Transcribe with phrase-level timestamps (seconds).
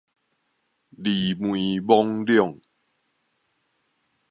[0.03, 0.05] 魑
[1.35, 2.59] 魅魍魎